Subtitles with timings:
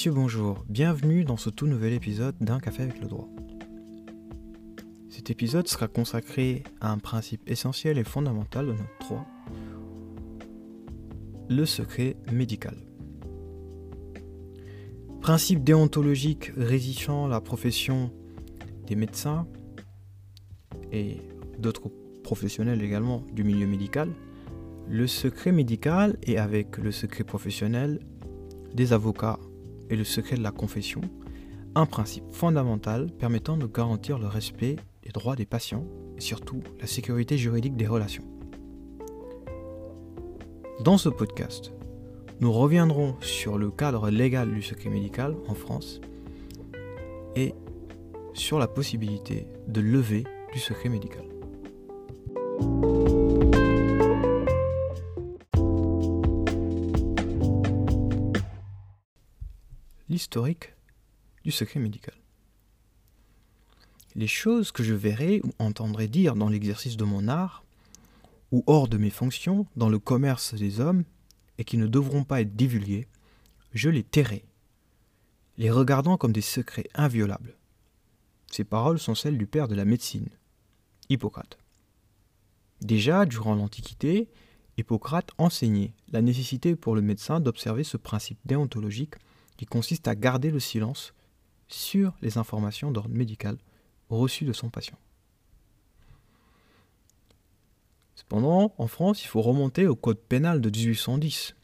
[0.00, 0.64] Messieurs, bonjour.
[0.66, 3.28] Bienvenue dans ce tout nouvel épisode d'Un café avec le droit.
[5.10, 9.26] Cet épisode sera consacré à un principe essentiel et fondamental de notre droit,
[11.50, 12.78] le secret médical.
[15.20, 18.10] Principe déontologique régissant la profession
[18.86, 19.46] des médecins
[20.92, 21.18] et
[21.58, 21.90] d'autres
[22.24, 24.08] professionnels également du milieu médical,
[24.88, 28.00] le secret médical et avec le secret professionnel
[28.72, 29.38] des avocats
[29.90, 31.02] et le secret de la confession,
[31.74, 35.84] un principe fondamental permettant de garantir le respect des droits des patients
[36.16, 38.24] et surtout la sécurité juridique des relations.
[40.82, 41.72] Dans ce podcast,
[42.40, 46.00] nous reviendrons sur le cadre légal du secret médical en France
[47.36, 47.54] et
[48.32, 51.24] sur la possibilité de lever du secret médical.
[60.20, 60.74] L'historique
[61.44, 62.14] du secret médical.
[64.14, 67.64] Les choses que je verrai ou entendrai dire dans l'exercice de mon art,
[68.52, 71.04] ou hors de mes fonctions, dans le commerce des hommes,
[71.56, 73.08] et qui ne devront pas être divulguées,
[73.72, 74.44] je les tairai,
[75.56, 77.56] les regardant comme des secrets inviolables.
[78.50, 80.28] Ces paroles sont celles du père de la médecine,
[81.08, 81.56] Hippocrate.
[82.82, 84.28] Déjà, durant l'Antiquité,
[84.76, 89.14] Hippocrate enseignait la nécessité pour le médecin d'observer ce principe déontologique
[89.60, 91.12] qui consiste à garder le silence
[91.68, 93.58] sur les informations d'ordre médical
[94.08, 94.96] reçues de son patient.
[98.14, 101.56] Cependant, en France, il faut remonter au Code pénal de 1810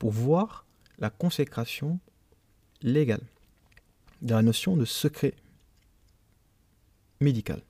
[0.00, 0.66] pour voir
[0.98, 2.00] la consécration
[2.82, 3.22] légale
[4.22, 5.34] de la notion de secret
[7.20, 7.62] médical.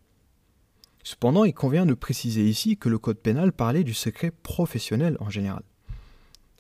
[1.03, 5.29] Cependant, il convient de préciser ici que le Code pénal parlait du secret professionnel en
[5.29, 5.63] général.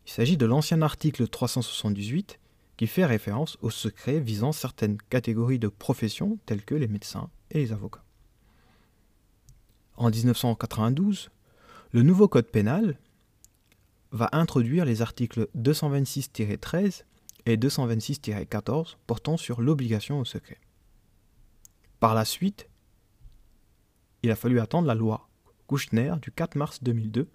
[0.06, 2.38] Il s'agit de l'ancien article 378
[2.80, 7.58] qui fait référence au secret visant certaines catégories de professions telles que les médecins et
[7.58, 8.06] les avocats.
[9.98, 11.28] En 1992,
[11.92, 12.98] le nouveau code pénal
[14.12, 17.02] va introduire les articles 226-13
[17.44, 20.58] et 226-14 portant sur l'obligation au secret.
[21.98, 22.66] Par la suite,
[24.22, 25.28] il a fallu attendre la loi
[25.66, 27.28] Kouchner du 4 mars 2002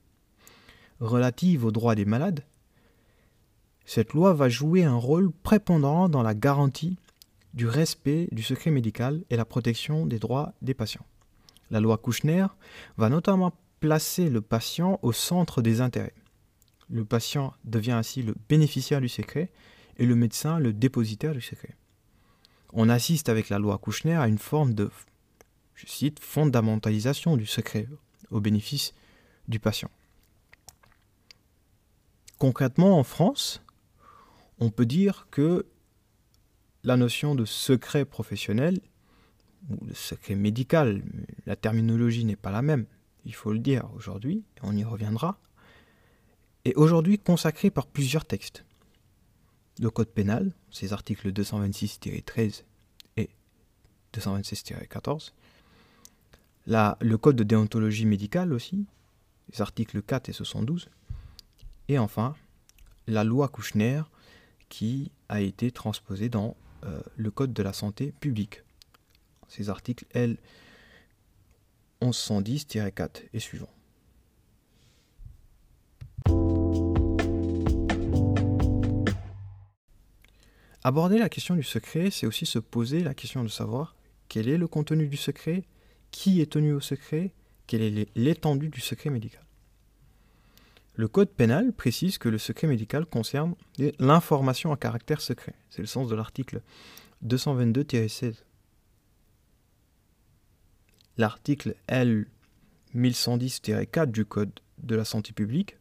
[1.02, 2.44] relative aux droits des malades
[3.86, 6.98] cette loi va jouer un rôle prépondérant dans la garantie
[7.54, 11.06] du respect du secret médical et la protection des droits des patients.
[11.72, 12.48] La loi Kouchner
[12.98, 16.14] va notamment placer le patient au centre des intérêts.
[16.90, 19.52] Le patient devient ainsi le bénéficiaire du secret
[19.98, 21.76] et le médecin le dépositaire du secret.
[22.74, 24.92] On assiste avec la loi Kouchner à une forme de,
[25.76, 27.88] je cite, fondamentalisation du secret
[28.32, 28.94] au bénéfice
[29.48, 29.90] du patient.
[32.38, 33.62] Concrètement, en France,
[34.60, 35.66] on peut dire que
[36.84, 38.80] la notion de secret professionnel,
[39.70, 41.04] ou de secret médical,
[41.46, 42.86] la terminologie n'est pas la même,
[43.26, 45.40] il faut le dire aujourd'hui, on y reviendra,
[46.64, 48.66] est aujourd'hui consacrée par plusieurs textes.
[49.80, 52.64] Le Code pénal, ses articles 226-13
[53.18, 53.30] et
[54.14, 55.32] 226-14,
[56.68, 58.86] le Code de déontologie médicale aussi,
[59.52, 60.90] les articles 4 et 72,
[61.88, 62.36] et enfin
[63.08, 64.02] la loi Kouchner
[64.70, 68.64] qui a été transposé dans euh, le Code de la santé publique.
[69.48, 70.38] Ces articles L
[72.02, 73.70] 1110-4 et suivants.
[80.84, 83.96] Aborder la question du secret, c'est aussi se poser la question de savoir
[84.28, 85.64] quel est le contenu du secret,
[86.12, 87.32] qui est tenu au secret,
[87.66, 89.45] quelle est l'étendue du secret médical.
[90.96, 93.56] Le code pénal précise que le secret médical concerne
[94.00, 95.54] l'information à caractère secret.
[95.70, 96.62] C'est le sens de l'article
[97.26, 98.36] 222-16.
[101.18, 102.28] L'article L
[102.96, 105.78] 1110-4 du Code de la santé publique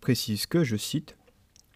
[0.00, 1.16] précise que, je cite,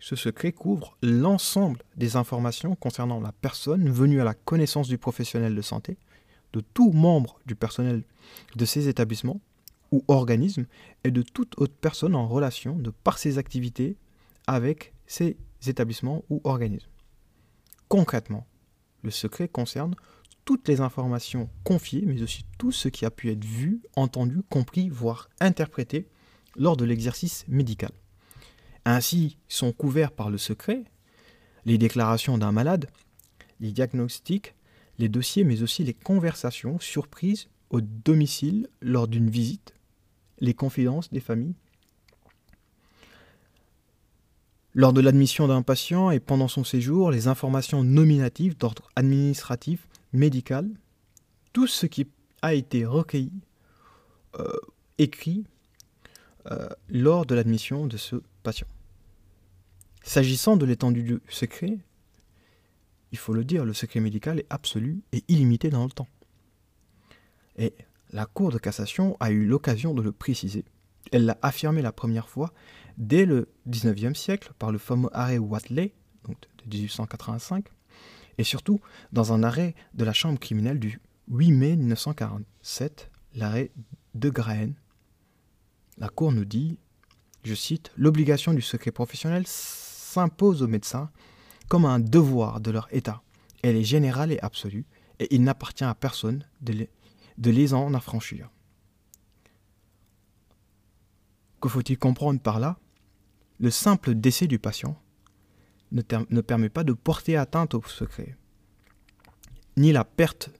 [0.01, 5.55] ce secret couvre l'ensemble des informations concernant la personne venue à la connaissance du professionnel
[5.55, 5.97] de santé,
[6.53, 8.03] de tout membre du personnel
[8.57, 9.41] de ces établissements
[9.93, 10.67] ou organisme
[11.05, 13.97] et de toute autre personne en relation de par ses activités
[14.47, 15.37] avec ces
[15.67, 16.89] établissements ou organismes.
[17.89, 18.47] Concrètement,
[19.03, 19.95] le secret concerne
[20.45, 24.89] toutes les informations confiées, mais aussi tout ce qui a pu être vu, entendu, compris,
[24.89, 26.09] voire interprété
[26.57, 27.93] lors de l'exercice médical.
[28.85, 30.85] Ainsi sont couverts par le secret
[31.65, 32.89] les déclarations d'un malade,
[33.61, 34.55] les diagnostics,
[34.99, 39.75] les dossiers, mais aussi les conversations surprises au domicile lors d'une visite,
[40.41, 41.55] les confidences des familles.
[44.75, 50.69] Lors de l'admission d'un patient et pendant son séjour, les informations nominatives d'ordre administratif, médical,
[51.53, 52.07] tout ce qui
[52.41, 53.33] a été recueilli,
[54.39, 54.49] euh,
[54.99, 55.45] écrit
[56.51, 58.67] euh, lors de l'admission de ce patient.
[60.03, 61.79] S'agissant de l'étendue du secret,
[63.13, 66.09] il faut le dire, le secret médical est absolu et illimité dans le temps.
[67.59, 67.75] Et
[68.13, 70.65] la Cour de cassation a eu l'occasion de le préciser.
[71.11, 72.53] Elle l'a affirmé la première fois
[72.99, 75.95] dès le XIXe siècle par le fameux arrêt Watley,
[76.29, 77.67] de 1885,
[78.39, 78.81] et surtout
[79.13, 83.71] dans un arrêt de la Chambre criminelle du 8 mai 1947, l'arrêt
[84.15, 84.73] de Graen.
[85.99, 86.79] La Cour nous dit,
[87.45, 91.11] je cite, L'obligation du secret professionnel s'impose aux médecins
[91.69, 93.23] comme un devoir de leur État.
[93.63, 94.85] Elle est générale et absolue,
[95.19, 96.87] et il n'appartient à personne de
[97.39, 98.51] de les en affranchir.
[101.61, 102.79] Que faut-il comprendre par là?
[103.61, 105.01] Le simple décès du patient
[105.93, 108.37] ne, permet pas de porter atteinte au secret,
[109.77, 110.51] ni la perte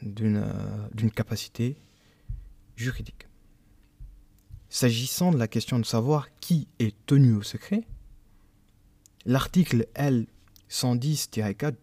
[0.00, 1.76] d'une euh, capacité
[2.76, 3.26] juridique.
[4.70, 7.86] S'agissant de la question de savoir qui est tenu au secret,
[9.26, 11.74] l'article L110-4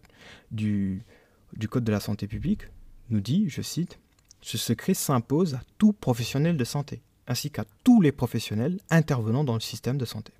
[0.50, 1.04] du,
[1.52, 2.62] du Code de la santé publique
[3.10, 4.00] nous dit, je cite,
[4.40, 9.54] Ce secret s'impose à tout professionnel de santé, ainsi qu'à tous les professionnels intervenant dans
[9.54, 10.32] le système de santé.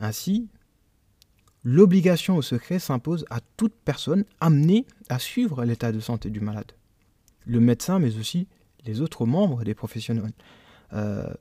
[0.00, 0.48] Ainsi,
[1.64, 6.72] l'obligation au secret s'impose à toute personne amenée à suivre l'état de santé du malade,
[7.46, 8.46] le médecin, mais aussi
[8.84, 10.32] les autres membres des professionnels
[10.92, 11.34] euh,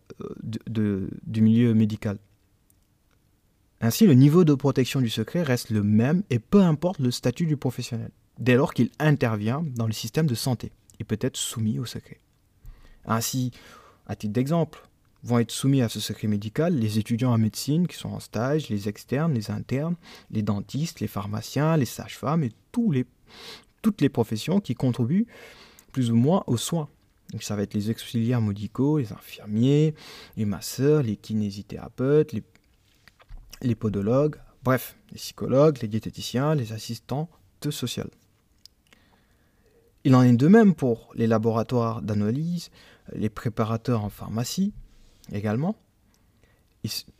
[0.43, 2.17] du milieu médical.
[3.79, 7.45] Ainsi, le niveau de protection du secret reste le même et peu importe le statut
[7.45, 10.71] du professionnel, dès lors qu'il intervient dans le système de santé.
[10.99, 12.19] Il peut être soumis au secret.
[13.05, 13.51] Ainsi,
[14.07, 14.81] à titre d'exemple,
[15.23, 18.69] vont être soumis à ce secret médical les étudiants en médecine qui sont en stage,
[18.69, 19.95] les externes, les internes,
[20.31, 25.27] les dentistes, les pharmaciens, les sages-femmes et toutes les professions qui contribuent
[25.91, 26.89] plus ou moins aux soins.
[27.31, 29.95] Donc ça va être les auxiliaires médicaux, les infirmiers,
[30.37, 32.43] les masseurs, les kinésithérapeutes, les,
[33.61, 37.29] les podologues, bref, les psychologues, les diététiciens, les assistants
[37.71, 38.09] sociales.
[40.07, 42.71] Il en est de même pour les laboratoires d'analyse,
[43.11, 44.71] les préparateurs en pharmacie
[45.33, 45.75] également.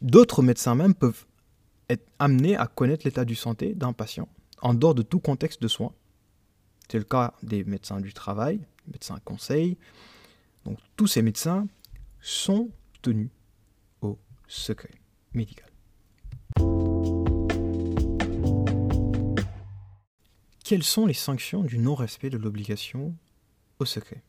[0.02, 1.26] D'autres médecins même peuvent
[1.90, 4.30] être amenés à connaître l'état du santé d'un patient
[4.62, 5.92] en dehors de tout contexte de soins.
[6.90, 9.78] C'est le cas des médecins du travail, médecins conseils.
[10.64, 11.68] Donc tous ces médecins
[12.22, 12.70] sont
[13.02, 13.28] tenus
[14.02, 14.18] au
[14.48, 14.92] secret
[15.34, 15.68] médical.
[20.68, 23.16] Quelles sont les sanctions du non-respect de l'obligation
[23.80, 24.22] au secret?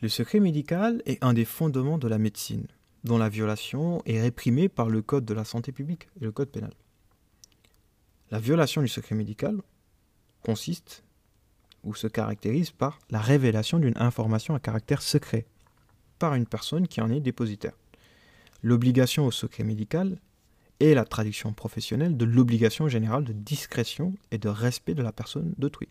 [0.00, 2.66] Le secret médical est un des fondements de la médecine,
[3.04, 6.48] dont la violation est réprimée par le Code de la santé publique et le Code
[6.48, 6.72] pénal.
[8.30, 9.60] La violation du secret médical
[10.42, 11.04] consiste
[11.84, 15.44] ou se caractérise par la révélation d'une information à caractère secret
[16.18, 17.76] par une personne qui en est dépositaire.
[18.62, 20.18] L'obligation au secret médical
[20.80, 25.54] est la traduction professionnelle de l'obligation générale de discrétion et de respect de la personne
[25.58, 25.88] d'autrui.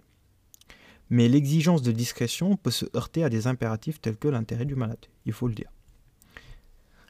[1.10, 5.06] Mais l'exigence de discrétion peut se heurter à des impératifs tels que l'intérêt du malade,
[5.26, 5.72] il faut le dire.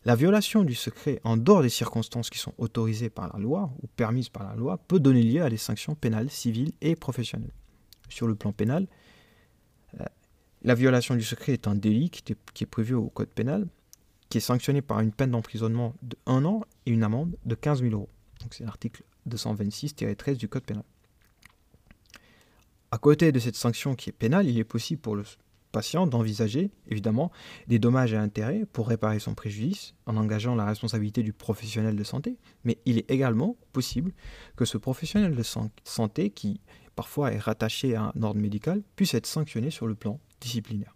[0.05, 3.87] La violation du secret en dehors des circonstances qui sont autorisées par la loi ou
[3.87, 7.53] permises par la loi peut donner lieu à des sanctions pénales, civiles et professionnelles.
[8.07, 8.87] Sur le plan pénal,
[9.99, 10.05] euh,
[10.61, 13.67] la violation du secret est un délit qui est prévu au Code pénal,
[14.29, 17.81] qui est sanctionné par une peine d'emprisonnement de 1 an et une amende de 15
[17.81, 18.09] 000 euros.
[18.41, 20.83] Donc c'est l'article 226-13 du Code pénal.
[22.91, 25.23] À côté de cette sanction qui est pénale, il est possible pour le
[25.71, 27.31] patient d'envisager, évidemment,
[27.67, 32.03] des dommages et intérêts pour réparer son préjudice en engageant la responsabilité du professionnel de
[32.03, 34.13] santé, mais il est également possible
[34.55, 35.43] que ce professionnel de
[35.83, 36.61] santé, qui
[36.95, 40.95] parfois est rattaché à un ordre médical, puisse être sanctionné sur le plan disciplinaire.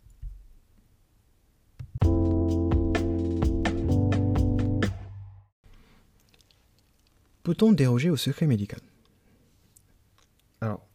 [7.44, 8.80] Peut-on déroger au secret médical?
[10.62, 10.86] Alors,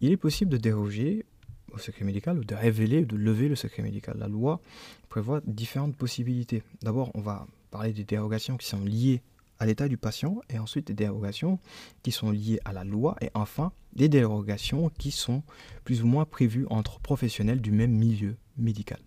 [0.00, 1.24] il est possible de déroger
[1.72, 4.16] au secret médical ou de révéler ou de lever le secret médical.
[4.18, 4.60] La loi
[5.08, 6.62] prévoit différentes possibilités.
[6.82, 9.22] D'abord, on va parler des dérogations qui sont liées
[9.60, 11.60] à l'état du patient et ensuite des dérogations
[12.02, 15.44] qui sont liées à la loi et enfin des dérogations qui sont
[15.84, 18.98] plus ou moins prévues entre professionnels du même milieu médical.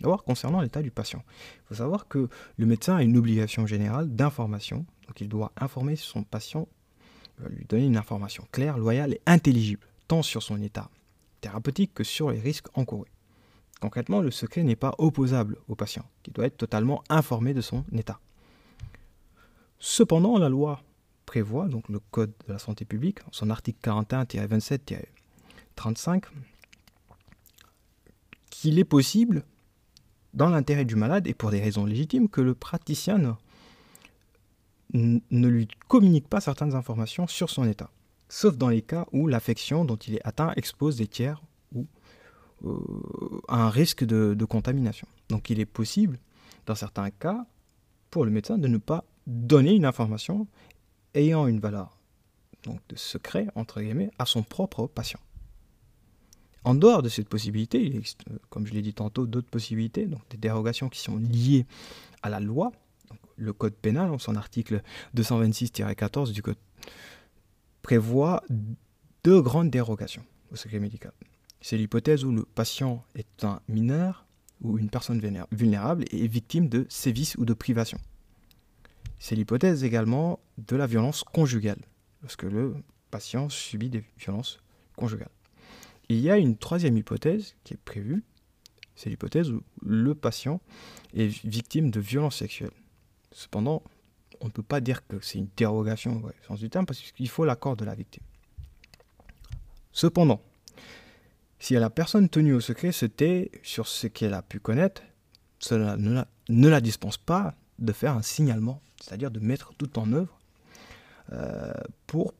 [0.00, 4.14] D'abord, concernant l'état du patient, il faut savoir que le médecin a une obligation générale
[4.14, 6.68] d'information, donc il doit informer son patient,
[7.48, 10.90] lui donner une information claire, loyale et intelligible, tant sur son état
[11.40, 13.10] thérapeutique que sur les risques encourus.
[13.80, 17.84] Concrètement, le secret n'est pas opposable au patient, qui doit être totalement informé de son
[17.92, 18.20] état.
[19.78, 20.82] Cependant, la loi
[21.26, 26.24] prévoit, donc le Code de la santé publique, son article 41-27-35,
[28.48, 29.44] qu'il est possible,
[30.36, 33.18] dans l'intérêt du malade et pour des raisons légitimes, que le praticien
[34.92, 37.90] ne, lui communique pas certaines informations sur son état,
[38.28, 41.42] sauf dans les cas où l'affection dont il est atteint expose des tiers
[41.74, 41.86] ou
[42.64, 42.78] euh,
[43.48, 45.08] à un risque de, de contamination.
[45.28, 46.18] Donc il est possible,
[46.66, 47.46] dans certains cas,
[48.10, 50.46] pour le médecin de ne pas donner une information
[51.14, 51.98] ayant une valeur
[52.62, 55.20] donc de secret, entre guillemets, à son propre patient.
[56.66, 60.06] En dehors de cette possibilité, il existe, euh, comme je l'ai dit tantôt, d'autres possibilités,
[60.06, 61.64] donc des dérogations qui sont liées
[62.22, 62.72] à la loi.
[63.36, 64.82] Le code pénal, en son article
[65.16, 66.56] 226-14 du code,
[67.82, 68.42] prévoit
[69.22, 71.12] deux grandes dérogations au secret médical.
[71.60, 74.26] C'est l'hypothèse où le patient est un mineur
[74.60, 75.20] ou une personne
[75.52, 77.98] vulnérable et est victime de sévices ou de privation.
[79.20, 81.82] C'est l'hypothèse également de la violence conjugale,
[82.22, 82.74] lorsque le
[83.12, 84.58] patient subit des violences
[84.96, 85.35] conjugales.
[86.08, 88.22] Il y a une troisième hypothèse qui est prévue,
[88.94, 90.60] c'est l'hypothèse où le patient
[91.14, 92.70] est victime de violences sexuelles.
[93.32, 93.82] Cependant,
[94.40, 97.28] on ne peut pas dire que c'est une dérogation au sens du terme parce qu'il
[97.28, 98.22] faut l'accord de la victime.
[99.92, 100.40] Cependant,
[101.58, 105.02] si la personne tenue au secret se tait sur ce qu'elle a pu connaître,
[105.58, 110.38] cela ne la, dispense pas de faire un signalement, c'est-à-dire de mettre tout en œuvre
[111.32, 111.72] euh,
[112.06, 112.34] pour,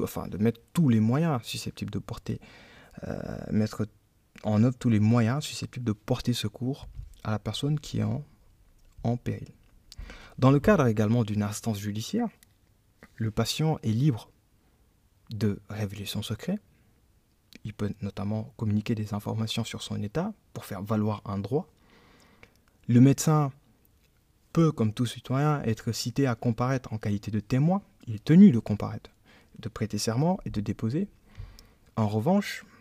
[0.00, 2.40] enfin, de mettre tous les moyens susceptibles de porter
[3.50, 3.86] mettre
[4.42, 6.88] en œuvre tous les moyens susceptibles de porter secours
[7.22, 8.24] à la personne qui est en,
[9.02, 9.48] en péril.
[10.38, 12.28] Dans le cadre également d'une instance judiciaire,
[13.16, 14.30] le patient est libre
[15.30, 16.58] de révéler son secret.
[17.64, 21.68] Il peut notamment communiquer des informations sur son état pour faire valoir un droit.
[22.88, 23.52] Le médecin
[24.52, 27.82] peut, comme tout citoyen, être cité à comparaître en qualité de témoin.
[28.06, 29.10] Il est tenu de comparaître,
[29.60, 31.08] de prêter serment et de déposer.
[31.96, 32.73] En revanche, euh,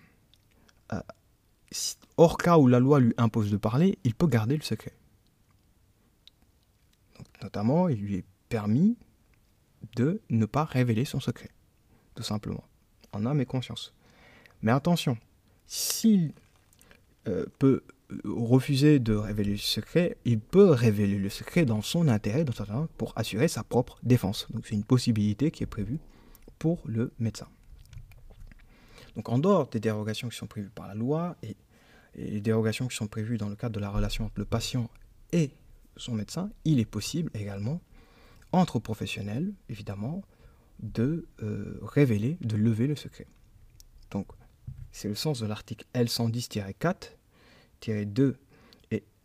[2.18, 4.94] hors cas où la loi lui impose de parler, il peut garder le secret.
[7.42, 8.98] Notamment, il lui est permis
[9.96, 11.50] de ne pas révéler son secret,
[12.16, 12.64] tout simplement,
[13.12, 13.94] en âme et conscience.
[14.62, 15.18] Mais attention,
[15.68, 16.34] s'il
[17.28, 17.84] euh, peut
[18.26, 23.14] refuser de révéler le secret, il peut révéler le secret dans son intérêt, dans pour
[23.18, 24.48] assurer sa propre défense.
[24.52, 26.00] Donc c'est une possibilité qui est prévue
[26.60, 27.48] pour le médecin.
[29.16, 31.56] Donc en dehors des dérogations qui sont prévues par la loi et,
[32.16, 34.88] les dérogations qui sont prévues dans le cadre de la relation entre le patient
[35.32, 35.50] et
[35.98, 37.82] son médecin, il est possible également,
[38.52, 40.22] entre professionnels, évidemment,
[40.80, 43.26] de euh, révéler, de lever le secret.
[44.12, 44.28] Donc,
[44.92, 48.36] c'est le sens de l'article L110-4-2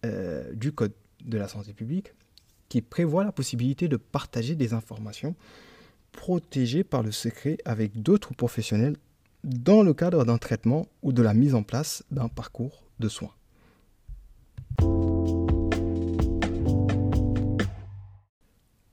[0.04, 2.14] euh, du Code de la santé publique
[2.68, 5.35] qui prévoit la possibilité de partager des informations
[6.12, 8.97] protégées par le secret avec d'autres professionnels
[9.45, 13.35] dans le cadre d'un traitement ou de la mise en place d'un parcours de soins.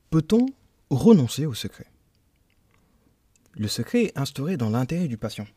[0.09, 0.45] Peut-on
[0.89, 1.87] renoncer au secret?
[3.53, 5.47] Le secret est instauré dans l'intérêt du patient.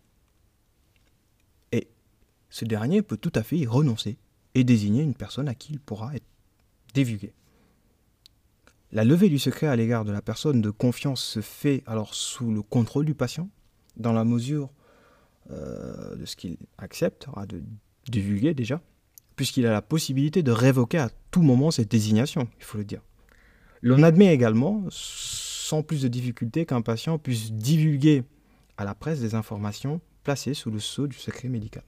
[1.73, 1.89] Et
[2.51, 4.19] ce dernier peut tout à fait y renoncer
[4.55, 6.27] et désigner une personne à qui il pourra être
[6.95, 7.33] dévigué.
[8.91, 12.51] La levée du secret à l'égard de la personne de confiance se fait alors sous
[12.51, 13.51] le contrôle du patient,
[13.97, 14.71] dans la mesure
[15.51, 17.63] euh, de ce qu'il accepte de
[18.09, 18.81] divulguer déjà,
[19.37, 23.03] puisqu'il a la possibilité de révoquer à tout moment cette désignation, il faut le dire.
[23.83, 28.25] L'on admet également, sans plus de difficulté, qu'un patient puisse divulguer
[28.77, 31.85] à la presse des informations placées sous le sceau du secret médical.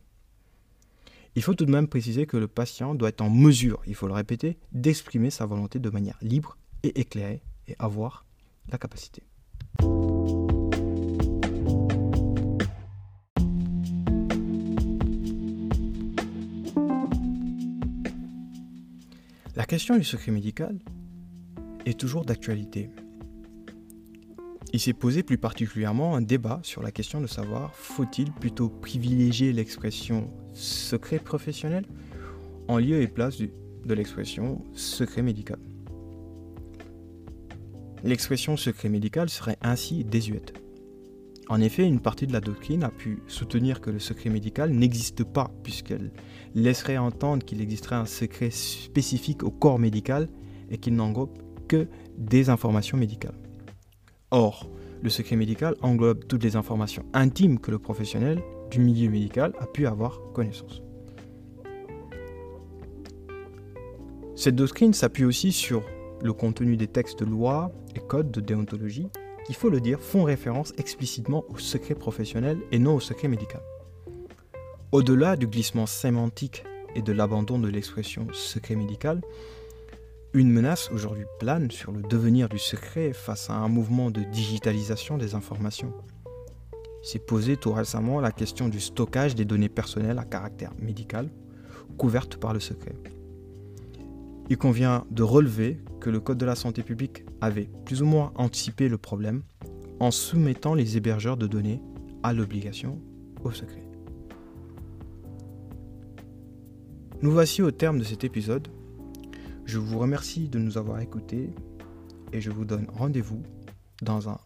[1.37, 4.09] Il faut tout de même préciser que le patient doit être en mesure, il faut
[4.09, 8.25] le répéter, d'exprimer sa volonté de manière libre et éclairée et avoir
[8.71, 9.23] la capacité.
[19.71, 20.81] Question du secret médical
[21.87, 22.91] est toujours d'actualité.
[24.73, 29.53] Il s'est posé plus particulièrement un débat sur la question de savoir faut-il plutôt privilégier
[29.53, 31.85] l'expression secret professionnel
[32.67, 35.61] en lieu et place de l'expression secret médical.
[38.03, 40.60] L'expression secret médical serait ainsi désuète.
[41.51, 45.25] En effet, une partie de la doctrine a pu soutenir que le secret médical n'existe
[45.25, 46.13] pas, puisqu'elle
[46.55, 50.29] laisserait entendre qu'il existerait un secret spécifique au corps médical
[50.71, 53.35] et qu'il n'englobe que des informations médicales.
[54.31, 54.71] Or,
[55.03, 58.41] le secret médical englobe toutes les informations intimes que le professionnel
[58.71, 60.83] du milieu médical a pu avoir connaissance.
[64.37, 65.83] Cette doctrine s'appuie aussi sur
[66.23, 69.09] le contenu des textes de loi et codes de déontologie,
[69.51, 73.61] qui, faut le dire, font référence explicitement au secret professionnel et non au secret médical.
[74.93, 76.63] Au-delà du glissement sémantique
[76.95, 79.21] et de l'abandon de l'expression secret médical,
[80.35, 85.19] une menace aujourd'hui plane sur le devenir du secret face à un mouvement de digitalisation
[85.19, 85.93] des informations.
[87.03, 91.29] s'est posé tout récemment la question du stockage des données personnelles à caractère médical,
[91.99, 92.95] couvertes par le secret.
[94.51, 98.33] Il convient de relever que le Code de la santé publique avait plus ou moins
[98.35, 99.43] anticipé le problème
[100.01, 101.81] en soumettant les hébergeurs de données
[102.25, 102.99] à l'obligation
[103.45, 103.87] au secret.
[107.23, 108.67] Nous voici au terme de cet épisode.
[109.67, 111.51] Je vous remercie de nous avoir écoutés
[112.33, 113.43] et je vous donne rendez-vous
[114.03, 114.39] dans un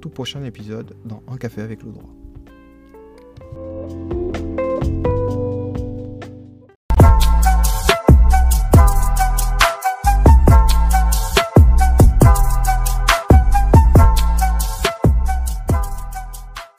[0.00, 2.10] tout prochain épisode dans Un café avec le droit.